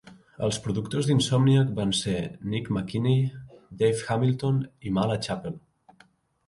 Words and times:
Els 0.45 0.57
productors 0.67 1.09
d'Insomniac 1.09 1.75
van 1.81 1.93
ser 1.99 2.15
Nick 2.55 2.73
McKinney, 2.75 3.21
Dave 3.83 4.05
Hamilton 4.15 4.61
i 4.91 4.97
Mala 4.99 5.21
Chapple. 5.29 5.55